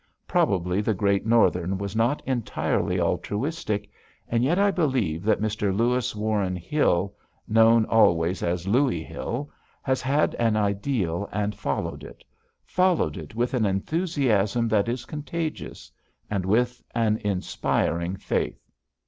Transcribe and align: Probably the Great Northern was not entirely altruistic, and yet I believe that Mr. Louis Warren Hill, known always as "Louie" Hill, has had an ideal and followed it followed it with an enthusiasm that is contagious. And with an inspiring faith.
Probably 0.25 0.81
the 0.81 0.95
Great 0.95 1.27
Northern 1.27 1.77
was 1.77 1.95
not 1.95 2.23
entirely 2.25 2.99
altruistic, 2.99 3.87
and 4.27 4.43
yet 4.43 4.57
I 4.57 4.71
believe 4.71 5.21
that 5.25 5.39
Mr. 5.39 5.71
Louis 5.77 6.15
Warren 6.15 6.55
Hill, 6.55 7.13
known 7.47 7.85
always 7.85 8.41
as 8.41 8.67
"Louie" 8.67 9.03
Hill, 9.03 9.51
has 9.83 10.01
had 10.01 10.33
an 10.39 10.57
ideal 10.57 11.29
and 11.31 11.53
followed 11.53 12.03
it 12.03 12.23
followed 12.65 13.15
it 13.15 13.35
with 13.35 13.53
an 13.53 13.67
enthusiasm 13.67 14.67
that 14.69 14.89
is 14.89 15.05
contagious. 15.05 15.91
And 16.31 16.47
with 16.47 16.81
an 16.95 17.17
inspiring 17.17 18.15
faith. 18.15 18.59